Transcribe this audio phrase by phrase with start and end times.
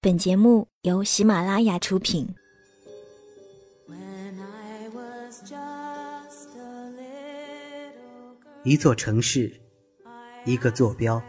[0.00, 2.24] 本节目由喜马拉雅出品。
[8.62, 9.52] 一座城市，
[10.44, 11.20] 一个坐标，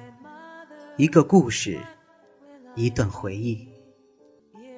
[0.97, 1.79] 一个故事，
[2.75, 3.67] 一段回忆。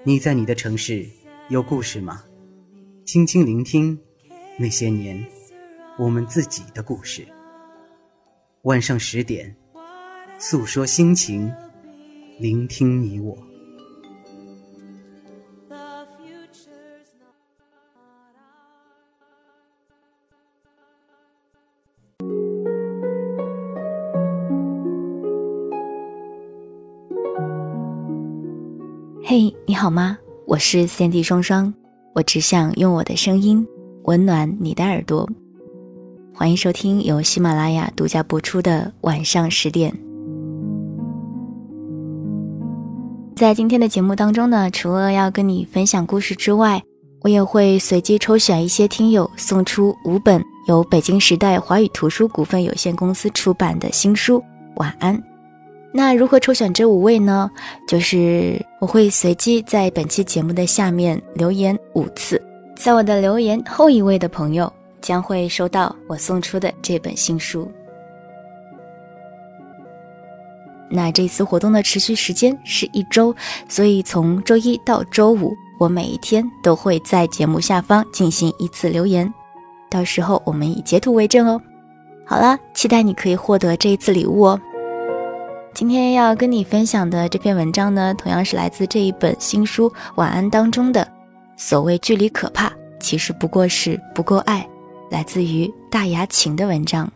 [0.05, 1.05] 你在你的城市
[1.49, 2.23] 有故事吗？
[3.03, 3.99] 轻轻聆听
[4.57, 5.21] 那些年
[5.99, 7.27] 我们自己的故事。
[8.61, 9.53] 晚上十点，
[10.39, 11.53] 诉说心情，
[12.39, 13.37] 聆听你我。
[29.33, 30.17] 嘿，你好吗？
[30.45, 31.73] 我是三 D 双双，
[32.13, 33.65] 我只想用我的声音
[34.03, 35.25] 温暖你的耳朵。
[36.35, 39.97] 欢迎收听由喜马拉雅独家播出的晚上十点。
[43.33, 46.83] 在今天的节目当中呢，除了要跟你分享故事之外，
[47.21, 54.43] 我也会随机抽选一些听友送出五本由北京时代华语图书股份有限公司出版的新书。
[54.75, 55.30] 晚安。
[55.93, 57.51] 那如何抽选这五位呢？
[57.85, 62.41] 就是我会随机在本期节目的下面留言五次，
[62.77, 67.69] 在我的留言后一位的朋友将会收到我送出的这本新书。
[70.89, 73.35] 那这次活动的持续时间是一周，
[73.67, 79.33] 所以从周一到周五，我每一天都会在节目下方进行一次留言，
[79.89, 81.61] 到时候我们以截图为证哦。
[82.25, 84.61] 好了，期待你可以获得这一次礼物哦。
[85.73, 91.07] 今天要跟你分享的这篇文章呢，同样是来自这一本新书《晚安》当中的。
[91.55, 94.67] 所谓距离可怕，其实不过是不够爱。
[95.09, 97.09] 来自于大牙琴的文章。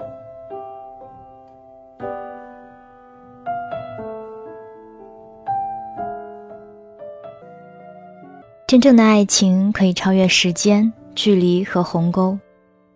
[8.68, 12.38] 真正的爱情可以超越时间、距离和鸿沟。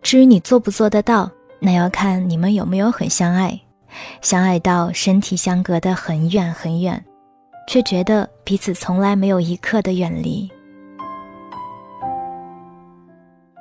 [0.02, 1.30] 至于你做不做得到，
[1.60, 3.60] 那要看你们有没有很相爱。
[4.22, 7.04] 相爱到身体相隔得很远很远，
[7.68, 10.50] 却觉得彼此从来没有一刻的远离。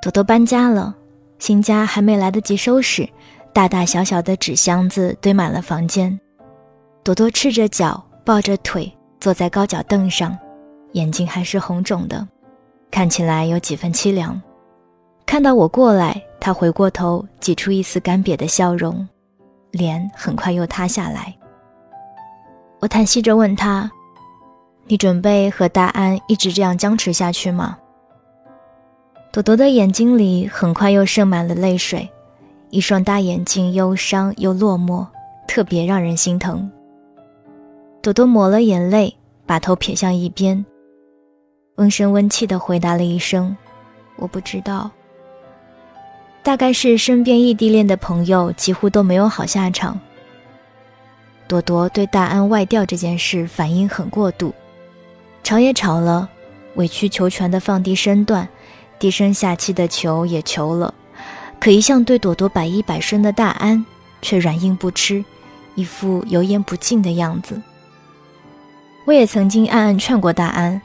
[0.01, 0.95] 朵朵搬家了，
[1.39, 3.09] 新家还没来得及收拾，
[3.53, 6.19] 大大小小的纸箱子堆满了房间。
[7.03, 8.91] 朵朵赤着脚，抱着腿，
[9.21, 10.39] 坐在高脚凳上，
[10.93, 12.27] 眼睛还是红肿的，
[12.91, 14.41] 看起来有几分凄凉。
[15.27, 19.07] 看到我过来，她回过头，挤出一丝干瘪的笑容。
[19.71, 21.35] 脸很快又塌下来。
[22.81, 23.91] 我叹息着问他
[24.87, 27.77] ：“你准备和大安一直这样僵持下去吗？”
[29.33, 32.09] 朵朵的眼睛里很快又盛满了泪水，
[32.71, 35.07] 一双大眼睛忧伤又落寞，
[35.47, 36.71] 特别让人心疼。
[38.01, 39.15] 朵朵抹了眼泪，
[39.45, 40.65] 把头撇向一边，
[41.77, 43.55] 温声温气地回答了一声
[44.17, 44.91] ：“我不知道。”
[46.43, 50.01] 大概是身边异地恋的朋友几乎都没有好下场。
[51.47, 54.55] 朵朵对大安外调这件事反应很过度，
[55.43, 56.29] 吵也吵了，
[56.75, 58.49] 委曲求全的放低身段，
[58.99, 60.93] 低声下气的求也求了，
[61.59, 63.85] 可一向对朵朵百依百顺的大安
[64.23, 65.25] 却软硬不吃，
[65.75, 67.61] 一副油盐不进的样子。
[69.07, 70.81] 我也曾经暗暗劝过大安，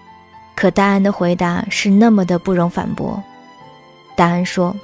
[0.56, 3.22] 可大安的回答是那么的不容反驳。
[4.16, 4.76] 大安说。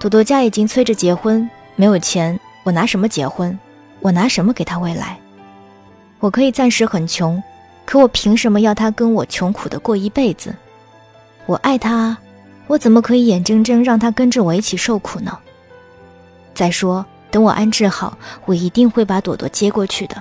[0.00, 1.46] 朵朵家已经催着结婚，
[1.76, 3.56] 没有钱，我拿什么结婚？
[4.00, 5.18] 我拿什么给他未来？
[6.20, 7.40] 我可以暂时很穷，
[7.84, 10.54] 可我凭什么要他跟我穷苦的过一辈子？
[11.44, 12.16] 我爱他，
[12.66, 15.38] 我怎么可以眼睁睁让他跟着我一起受苦呢？
[16.54, 20.16] 再说，等我安置好，我一定会把朵朵接过去的。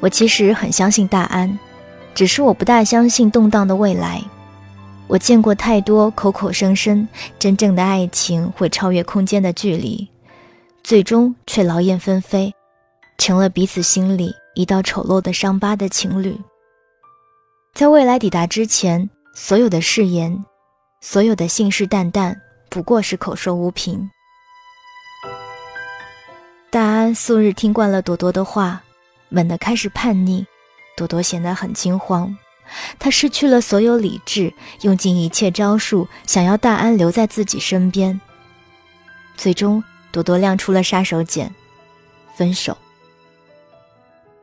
[0.00, 1.56] 我其实很相信大安，
[2.12, 4.20] 只是我不大相信动荡的未来。
[5.06, 7.06] 我见过太多口口声声
[7.38, 10.08] 真正的爱情会超越空间的距离，
[10.82, 12.52] 最终却劳燕分飞，
[13.18, 16.36] 成了彼此心里一道丑陋的伤疤的情侣。
[17.74, 20.44] 在未来抵达之前，所有的誓言，
[21.00, 22.34] 所有的信誓旦旦，
[22.70, 24.08] 不过是口说无凭。
[26.70, 28.82] 大安素日听惯了朵朵的话，
[29.28, 30.44] 猛地开始叛逆，
[30.96, 32.36] 朵朵显得很惊慌。
[32.98, 34.52] 他失去了所有理智，
[34.82, 38.20] 用尽一切招数，想要大安留在自己身边。
[39.36, 41.48] 最终，朵朵亮出了杀手锏，
[42.34, 42.76] 分手。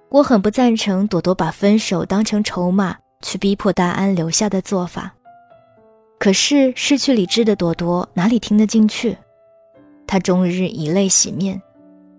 [0.09, 5.13] 我很不赞成朵朵把分手当成筹码去逼迫大安留下的做法。
[6.19, 9.17] 可是失去理智的朵朵哪里听得进去？
[10.05, 11.59] 她终日以泪洗面，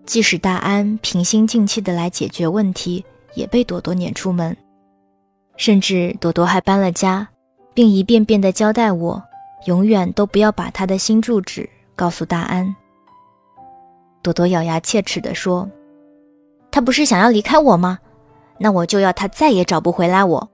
[0.07, 3.05] 即使大安平心静气的来解决问题，
[3.35, 4.57] 也被朵朵撵出门，
[5.57, 7.29] 甚至朵朵还搬了家，
[7.75, 9.23] 并一遍遍地交代我，
[9.67, 12.75] 永远都不要把她的新住址告诉大安。
[14.23, 15.69] 朵朵咬牙切齿地说
[16.71, 17.99] ：“他不是想要离开我吗？
[18.59, 20.49] 那我就要他再也找不回来我。”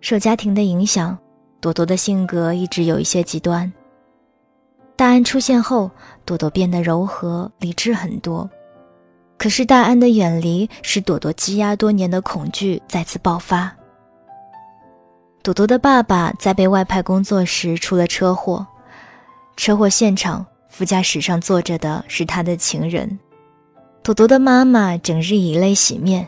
[0.00, 1.18] 受家庭的影响，
[1.60, 3.72] 朵朵的性格一直有一些极端。
[4.96, 5.90] 大安出现后，
[6.24, 8.48] 朵朵变得柔和理智很多。
[9.42, 13.76] 可是大安的远离使朵朵积压多年的恐惧再次爆发。
[15.42, 18.64] 朵朵的爸爸在被外派工作时出了车祸，
[19.56, 23.18] 车祸现场副驾驶上坐着的是他的情人。
[24.04, 26.24] 朵朵的妈妈整日以泪洗面。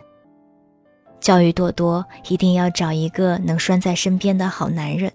[1.21, 5.13] 教育朵朵一定要找一个能拴在身边的好男人，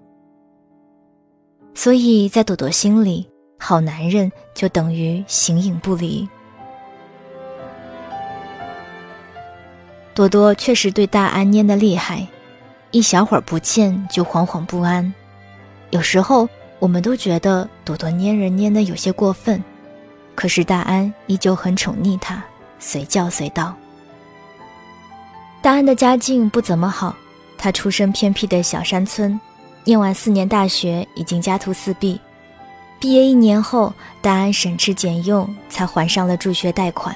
[1.74, 3.30] 所以在朵朵心里，
[3.60, 6.26] 好男人就等于形影不离。
[10.20, 12.28] 朵朵确实对大安粘的厉害，
[12.92, 15.14] 一小会儿不见就惶惶不安。
[15.92, 16.46] 有时候
[16.78, 19.64] 我们都觉得朵朵粘人粘的有些过分，
[20.36, 22.44] 可是大安依旧很宠溺她，
[22.80, 23.74] 随叫随到。
[25.62, 27.16] 大安的家境不怎么好，
[27.58, 29.40] 他出身偏僻的小山村，
[29.86, 32.20] 念完四年大学已经家徒四壁。
[33.00, 37.16] 毕业一年后，大安省吃俭用才还上了助学贷款。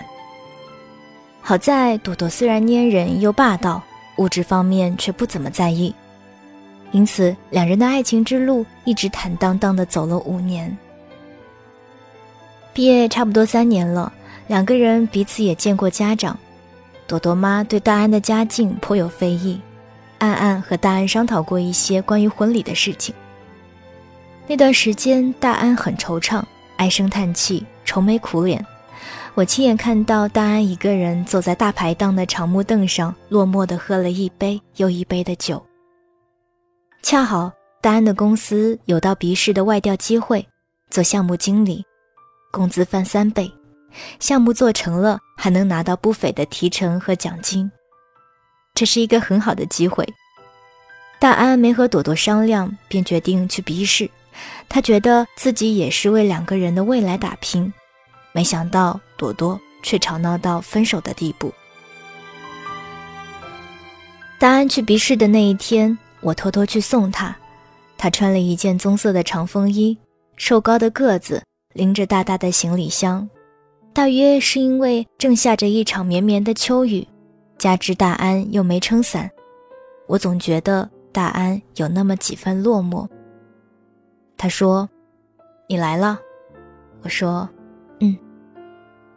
[1.46, 3.84] 好在朵朵虽然粘人又霸道，
[4.16, 5.94] 物质方面却不怎么在意，
[6.94, 10.76] 因此两人的爱情之路一直坦荡荡地走了五年。
[12.74, 14.12] 毕业差不多三年了，
[14.48, 16.40] 两个人彼此也见过家长。
[17.06, 19.60] 朵朵妈对大安的家境颇有非议，
[20.20, 23.14] 暗暗和大安商讨过一些关于婚礼的事情。
[24.48, 26.42] 那段时间，大安很惆怅，
[26.78, 28.66] 唉声叹气，愁眉苦脸。
[29.36, 35.64] 我亲眼看到大安一个人坐在大排档的长木凳上，落寞地喝了一杯又一杯的酒。
[37.02, 37.52] 恰好
[37.82, 40.48] 大安的公司有到鼻市的外调机会，
[40.92, 41.84] 做项目经理，
[42.52, 43.52] 工资翻三倍。
[44.20, 47.72] 项目做成了，还能拿到不菲的提成和奖金，
[48.76, 50.08] 这是一个很好的机会。
[51.20, 54.08] 大安没和朵朵商量，便决定去鼻试。
[54.70, 57.72] 他觉得自己也是为两个人的未来打拼，
[58.34, 61.54] 没想到朵朵却吵闹到分手的地步。
[64.40, 67.34] 大安去鼻试的那一天，我偷偷去送他。
[67.98, 69.98] 他穿了一件棕色的长风衣，
[70.36, 71.42] 瘦高的个子，
[71.74, 73.30] 拎着大大的行李箱。
[73.94, 77.08] 大约是因为正下着一场绵绵的秋雨，
[77.58, 79.30] 加之大安又没撑伞，
[80.08, 83.08] 我总觉得大安有那么几分落寞。
[84.36, 84.90] 他说
[85.70, 86.20] ：“你来了。”
[87.04, 87.48] 我说：“。”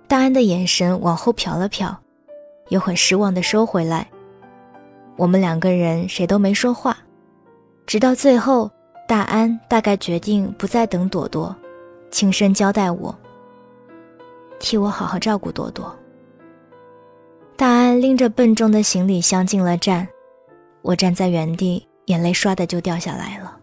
[0.09, 1.95] 大安的眼神往后瞟了瞟，
[2.69, 4.09] 又很失望地收回来。
[5.17, 6.97] 我们两个人谁都没说话，
[7.87, 8.71] 直到最后，
[9.09, 11.55] 大安大概决定不再等朵朵，
[12.11, 13.17] 轻声交代我。
[14.61, 15.95] 替我好好照顾朵朵。
[17.57, 20.07] 大安拎着笨重的行李箱进了站，
[20.83, 23.57] 我站在原地，眼泪唰的就掉下来了。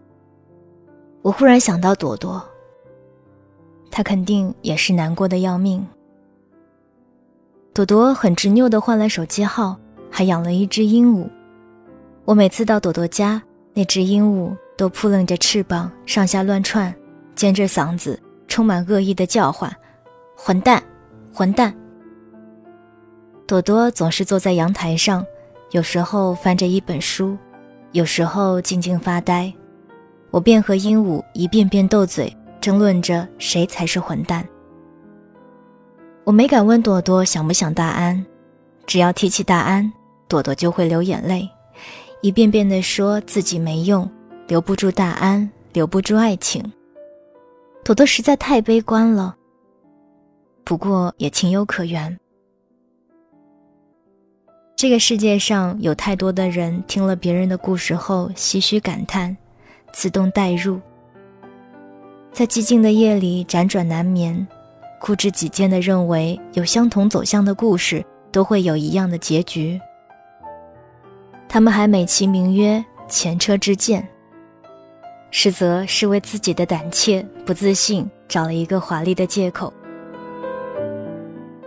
[1.22, 2.44] 我忽然想到朵朵，
[3.90, 5.86] 她肯定也是难过的要命。
[7.74, 9.76] 朵朵很执拗的换了手机号，
[10.08, 11.28] 还养了一只鹦鹉。
[12.24, 16.94] 我每次到朵朵家，那只鹦鹉都扑棱着翅膀，上下乱窜，
[17.34, 18.16] 尖着嗓子，
[18.46, 19.68] 充满恶意的叫唤。
[20.36, 20.80] 混蛋，
[21.32, 21.74] 混蛋！
[23.44, 25.26] 朵朵总是坐在阳台上，
[25.72, 27.36] 有时候翻着一本书，
[27.90, 29.52] 有时候静静发呆。
[30.30, 34.46] 我便和鹦鹉一遍遍斗嘴，争论着谁才是混蛋。
[36.24, 38.24] 我没敢问朵朵想不想大安，
[38.86, 39.92] 只要提起大安，
[40.26, 41.46] 朵朵就会流眼泪，
[42.22, 44.10] 一遍遍地说自己没用，
[44.48, 46.64] 留不住大安，留不住爱情。
[47.84, 49.36] 朵朵实在太悲观了。
[50.64, 52.18] 不过也情有可原。
[54.74, 59.36] 这个世界上有太多的人听了别人的故事后唏嘘感叹，
[59.92, 60.80] 自动代入，
[62.32, 64.46] 在寂静的夜里辗转难眠，
[65.04, 69.78] 固执己见的认为有相同走向的故事都会有一样的结局。
[71.46, 74.08] 他们还美其名曰前车之鉴，
[75.30, 79.70] 实则是为自己的胆怯不自信找了一个华丽的借口。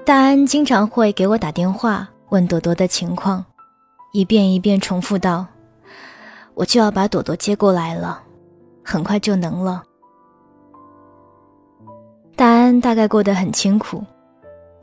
[0.04, 3.46] 大安经常会给我打电话问朵朵的情况，
[4.14, 5.46] 一遍一遍重复道
[6.56, 8.20] ：“我就要把朵朵接过来了，
[8.84, 9.84] 很快就能了。”
[12.38, 14.06] 大安大概过得很清苦，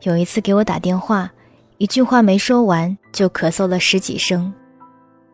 [0.01, 1.31] 有一次给我打电话，
[1.77, 4.53] 一句话没说完就咳嗽了十几声。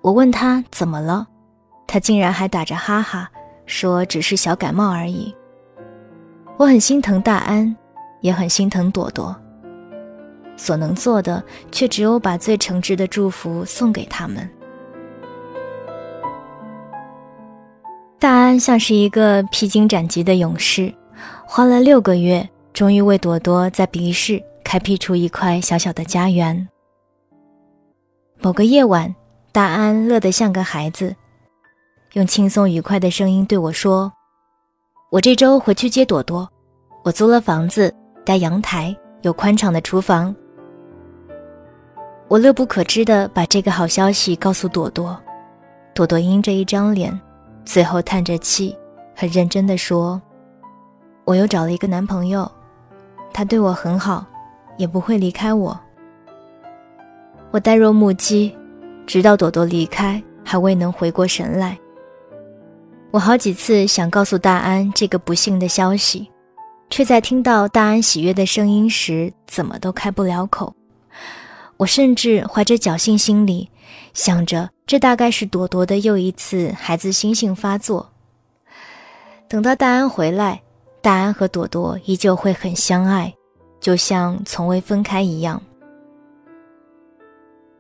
[0.04, 1.28] 我问他怎么了，
[1.88, 3.28] 他竟然还打着哈哈
[3.66, 5.34] 说只是小感冒而已。
[6.58, 7.76] 我很心疼大安，
[8.20, 9.36] 也很心疼朵朵。
[10.56, 14.48] 所能做的却只有把最诚挚的祝福送给他们。
[18.20, 20.94] 大安像是一个披荆斩棘的勇士，
[21.54, 26.66] 花了六个月，终于为朵朵在比利时开辟出一块小小的家园。
[28.40, 29.14] 某个夜晚，
[29.52, 31.14] 大安乐得像个孩子，
[32.14, 34.10] 用轻松愉快的声音对我说
[35.12, 36.50] ：“我这周回去接朵朵，
[37.04, 37.94] 我租了房子，
[38.26, 40.34] 带阳台，有宽敞的厨房。”
[42.30, 45.22] 我乐不可支地把这个好消息告诉朵朵，
[45.94, 47.20] 朵朵阴着一张脸。
[47.66, 48.74] 最后叹着气，
[49.14, 50.20] 很认真地说
[51.32, 52.52] ：“我又找了一个男朋友，
[53.32, 54.26] 他对我很好，
[54.76, 55.80] 也不会离开我。”
[57.52, 58.54] 我呆若木鸡，
[59.08, 61.78] 直到朵朵离开，还未能回过神来。
[63.12, 66.30] 我好几次想告诉大安这个不幸的消息，
[66.90, 70.76] 却在听到大安喜悦的声音时，怎么都开不了口。
[71.78, 73.70] 我甚至怀着侥幸心理。
[74.14, 78.10] 想着，这大概是朵朵的又一次孩子心性发作。
[79.48, 80.62] 等到大安回来，
[81.02, 83.34] 大安和朵朵依旧会很相爱，
[83.80, 85.62] 就像从未分开一样。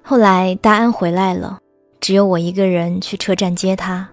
[0.01, 1.59] 后来大安回来了，
[1.99, 4.09] 只有我一个人去车站接他。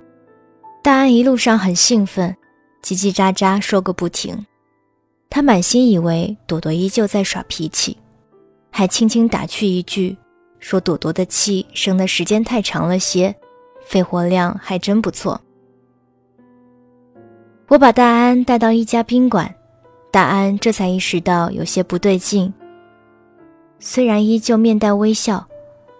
[0.83, 2.37] 大安一路上很兴奋，
[2.83, 4.47] 叽叽喳喳说个不停。
[5.31, 7.97] 他满心以为朵朵依旧在耍脾气，
[8.71, 10.17] 还轻轻打趣一句。
[10.61, 13.35] 说朵朵的气生的时间太长了些，
[13.87, 15.41] 肺活量还真不错。
[17.69, 19.55] 我把大安带到一家宾馆，
[20.11, 22.53] 大安这才意识到有些不对劲。
[23.79, 25.47] 虽然依旧面带微笑，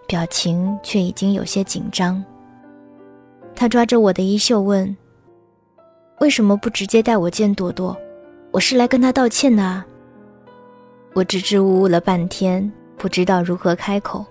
[0.07, 2.23] 表情却已经有些紧张。
[3.53, 4.97] 他抓着我的衣袖问
[6.21, 7.95] ：“为什么不直接带我见朵朵？
[8.49, 9.85] 我是来跟他道歉的啊。”
[11.13, 14.25] 我支支吾吾了半天，不知道如何开口。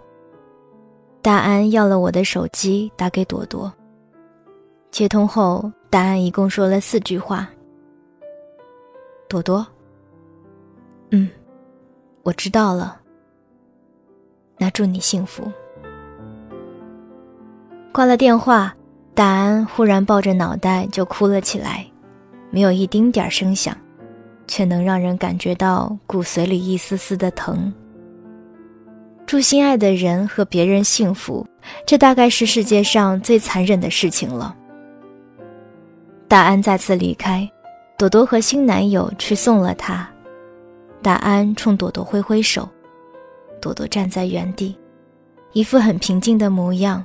[1.23, 3.73] 大安要了我的手机，打给朵朵。
[4.90, 7.49] 接通后，答案一共说了四句话。
[9.28, 9.66] 朵朵，
[11.11, 11.28] 嗯，
[12.23, 13.00] 我知道了。
[14.59, 15.50] 那祝你幸福。
[17.92, 18.75] 挂了电话，
[19.14, 21.87] 大安忽然抱着脑袋就哭了起来，
[22.50, 23.76] 没有一丁点声响，
[24.47, 27.73] 却能让人感觉到骨髓里一丝丝的疼。
[29.26, 31.47] 祝心爱的人和别人幸福，
[31.87, 34.57] 这大概是世界上最残忍的事情了。
[36.28, 37.50] 大安再次离开，
[37.97, 40.06] 朵朵和新男友去送了她。
[41.00, 42.68] 大安冲朵朵挥挥手，
[43.62, 44.78] 朵朵站在原地，
[45.52, 47.02] 一副很平静的模样，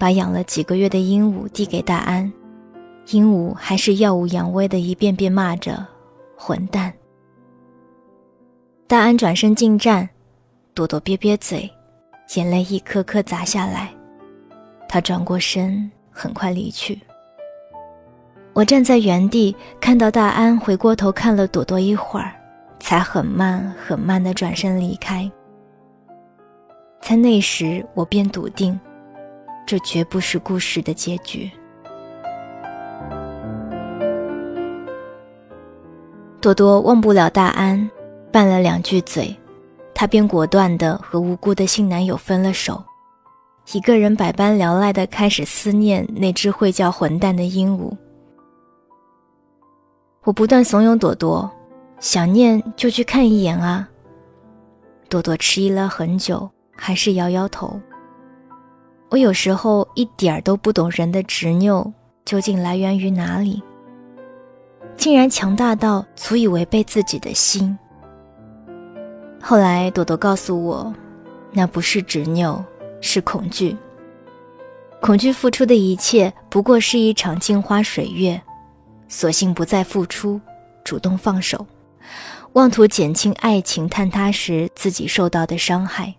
[0.00, 2.30] 把养了几个月的鹦鹉递给大安，
[3.10, 5.86] 鹦鹉还是耀武扬威的一遍遍骂着
[6.36, 6.92] “混蛋”。
[8.88, 10.08] 大安转身进站。
[10.74, 11.68] 朵朵憋憋嘴，
[12.36, 13.92] 眼泪一颗颗砸下来。
[14.88, 17.00] 他转过身，很快离去。
[18.58, 22.32] 我站在原地，看到大安回过头看了朵朵一会儿，
[22.80, 25.30] 才很慢很慢地转身离开。
[27.00, 28.76] 在那时，我便笃定，
[29.64, 31.48] 这绝不是故事的结局。
[36.40, 37.88] 朵朵忘不了大安，
[38.32, 39.32] 拌了两句嘴。
[39.94, 42.82] 她便果断地和无辜的新男友分了手，
[43.72, 47.96] 一个人百般聊赖地开始思念那只会叫混蛋的鹦鹉。
[50.28, 51.50] 我不断怂恿朵朵，
[52.00, 53.88] 想念就去看一眼啊。
[55.08, 57.80] 朵朵迟疑了很久，还是摇摇头。
[59.08, 61.90] 我有时候一点儿都不懂人的执拗
[62.26, 63.62] 究竟来源于哪里，
[64.98, 67.78] 竟然强大到足以违背自己的心。
[69.40, 70.94] 后来，朵朵告诉我，
[71.52, 72.62] 那不是执拗，
[73.00, 73.74] 是恐惧。
[75.00, 78.38] 恐惧付出的一切不过是一场镜花水月，
[79.08, 80.40] 索性不再付出，
[80.84, 81.66] 主动放手，
[82.52, 86.14] 妄图减轻爱情坍塌时自己受到的伤害。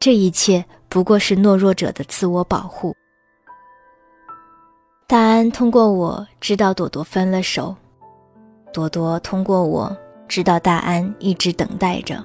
[0.00, 2.94] 这一切不过是懦弱者的自我保护。
[5.06, 7.76] 大安通过我知道朵朵分了手，
[8.72, 9.96] 朵朵通过我。
[10.28, 12.20] 知道大安一直等待着。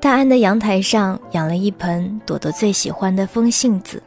[0.00, 4.00] 大安的阳台上养了一盆朵朵最喜欢的风信子，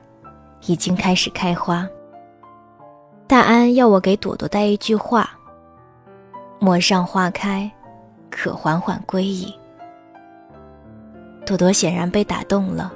[0.66, 1.86] 已经开始开花。
[3.32, 5.30] 大安要我给朵朵带一句话
[6.60, 7.72] ：“陌上花开，
[8.30, 9.56] 可缓缓归矣。”
[11.48, 12.92] 朵朵显然被打动了，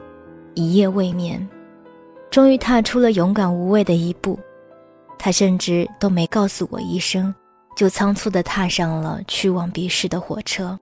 [0.54, 1.48] 一夜未眠，
[2.30, 4.38] 终于踏出了勇敢无畏的一步。
[5.18, 7.34] 他甚至都没告诉我一声，
[7.77, 10.77] 就仓促地踏上了去往别市的火车。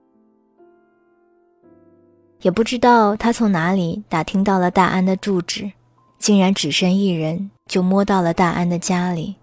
[2.41, 5.71] 也不知道他从哪里打听到了大安的住址，
[6.17, 9.35] 竟然只身一人就摸到了大安的家里。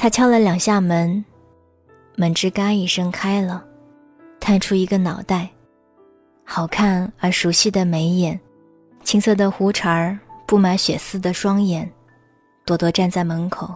[0.00, 1.24] 他敲了两下门，
[2.14, 3.64] 门吱嘎一声开了，
[4.38, 5.50] 探出一个脑袋，
[6.44, 8.38] 好看而熟悉的眉眼，
[9.02, 11.90] 青色的胡茬儿布满血丝的双眼。
[12.64, 13.74] 朵朵站在门口，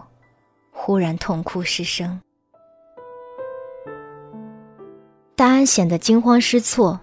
[0.71, 2.17] 忽然痛哭失声。
[5.35, 6.97] 大安显得惊慌失措，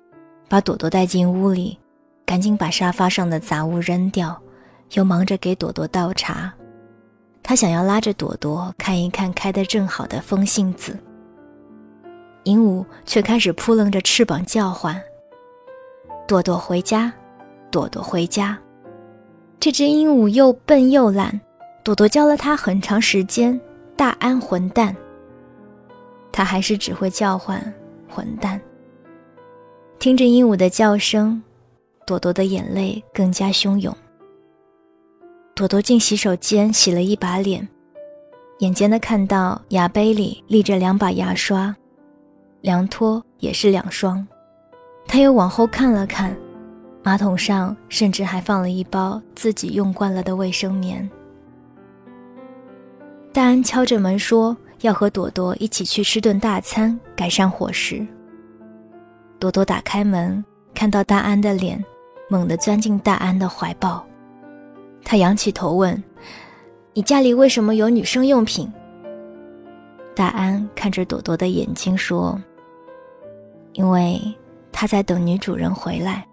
[0.49, 1.79] 把朵朵带进屋里，
[2.25, 4.41] 赶紧把沙发上的杂物扔掉，
[4.93, 6.51] 又忙着给朵朵倒茶。
[7.43, 10.99] 他想要拉着朵朵看一看开得正好的风信子。
[12.45, 15.01] 鹦鹉却开始扑棱着翅膀叫唤
[16.27, 17.13] ：“朵朵回家，
[17.71, 18.59] 朵朵回家。”
[19.61, 21.39] 这只鹦鹉又笨又懒。
[21.83, 23.59] 朵朵教了它很长时间，
[23.97, 24.95] 大安混蛋。
[26.31, 27.61] 它还是只会叫唤
[28.09, 28.61] 混蛋。
[29.99, 31.43] 听着鹦鹉的叫声，
[32.07, 33.95] 朵朵的眼泪更加汹涌。
[35.61, 37.69] 朵朵进洗手间洗了一把脸，
[38.61, 41.77] 眼尖的看到牙杯里立着两把牙刷，
[42.63, 44.27] 凉拖也是两双。
[45.07, 46.35] 他又往后看了看，
[47.03, 51.07] 马桶上甚至还放了一包自己用惯了的卫生棉。
[53.31, 58.07] 大安敲着门说：“要和朵朵一起去吃顿大餐，改善伙食。”
[59.39, 61.85] 朵朵打开门，看到大安的脸，
[62.31, 64.03] 猛地钻进大安的怀抱。
[65.05, 66.03] 他仰起头问
[66.95, 68.73] ：“你家里为什么有女生用品？”
[70.15, 72.41] 大安看着朵朵的眼睛说
[73.75, 74.21] ：“因为
[74.71, 76.27] 他在等女主人回来。”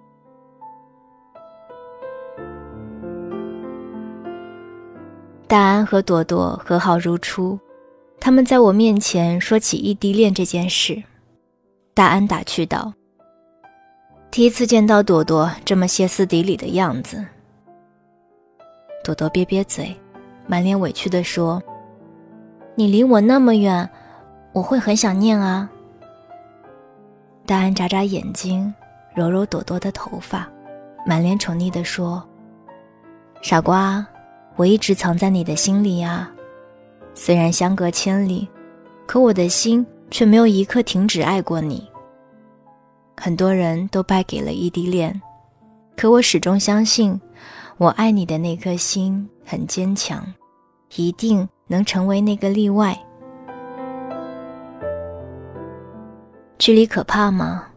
[5.47, 7.57] 大安和朵朵和好如初，
[8.19, 11.01] 他们在我面前说起异地恋这件事。
[11.93, 12.93] 大安打趣道
[14.29, 17.25] ：“第一次见到朵朵这么歇斯底里的样子。”
[19.07, 19.95] 朵朵瘪瘪嘴，
[20.47, 21.63] 满脸委屈地说
[22.75, 23.89] ：“你离我那么远，
[24.51, 25.69] 我会很想念啊。”
[27.47, 28.73] 大安眨眨眼睛，
[29.15, 30.45] 揉揉朵朵的头发，
[31.05, 32.21] 满脸宠溺地说
[33.41, 34.05] ：“傻瓜。”
[34.57, 36.29] 我一直藏在你的心里啊，
[37.13, 38.45] 虽然相隔千里，
[39.05, 41.87] 可我的心却没有一刻停止爱过你。
[43.15, 45.21] 很多人都败给了异地恋，
[45.95, 47.21] 可我始终相信，
[47.79, 50.25] 我爱你的那颗心很坚强，
[50.95, 52.97] 一定能成为那个例外。
[56.57, 57.67] 距离可怕吗？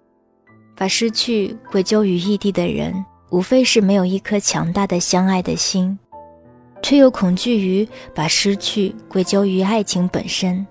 [0.74, 5.98] 把失去归咎于异地的人，无非是没有一颗强大的相爱的心。
[6.82, 10.66] 却又恐惧于把失去归咎于爱情本身，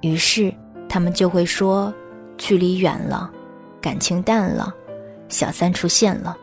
[0.00, 0.52] 于是
[0.88, 1.94] 他们就会说
[2.36, 3.30] ：“距离远了，
[3.80, 4.74] 感情淡了，
[5.28, 6.36] 小三出现了。”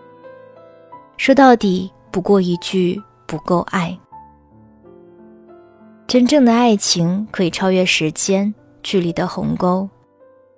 [1.22, 3.96] 说到底，不过一句不够爱。
[6.08, 9.88] 真正的爱情可以超越时间、距离的鸿沟。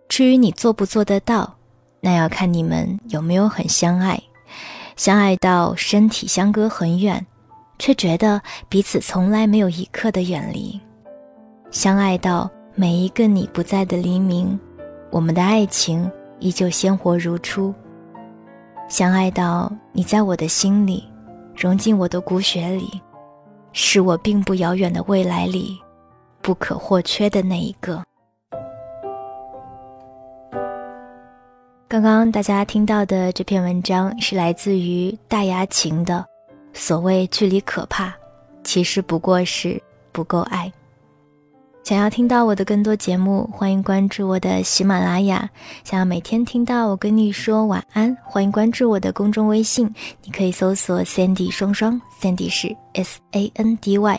[0.08, 1.54] 至于你做不做得到，
[2.00, 4.18] 那要看你们有没有很相爱，
[4.96, 7.28] 相爱到身体相隔很远。
[7.78, 10.80] 却觉得彼此从来没有一刻的远离，
[11.72, 14.58] 相爱到每一个你不在的黎明，
[15.12, 17.76] 我们的爱情依旧鲜活如初。
[18.88, 21.04] 相爱到你在我的心里，
[21.56, 23.02] 融进我的骨血里，
[23.72, 25.80] 是我并不遥远的未来里
[26.42, 28.04] 不可或缺的那一个。
[31.88, 36.26] 刚刚大家听到的这篇文章是来自于大牙琴的。
[36.74, 38.12] 所谓距离可怕，
[38.64, 40.72] 其实不过是不够爱。
[41.84, 45.50] 想要听到我的更多节目，欢迎关注我的喜马拉雅。
[45.84, 49.94] 想要每天听到我跟你说晚安，欢迎关注我的公众微信，
[50.24, 54.18] 你可以搜索 Sandy 双双，Sandy 是 S A N D Y。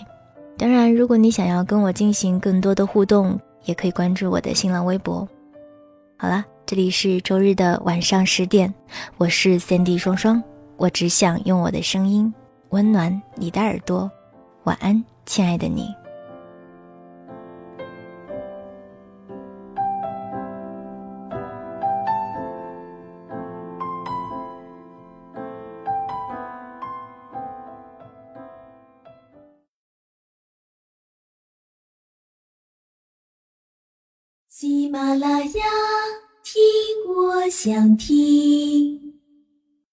[0.59, 5.27] 当然，如果你想要跟我进行更多的互动，也可以关注我的新浪微博。
[6.18, 8.72] 好了，这里是周日的晚上十点，
[9.16, 10.40] 我是 Sandy 双双，
[10.77, 12.33] 我只想用我的声音。
[12.68, 14.11] 温暖你的耳朵，
[14.64, 15.88] 晚安，亲爱的你。
[34.94, 35.64] 马拉雅。
[36.44, 36.62] 听，
[37.16, 39.13] 我想听。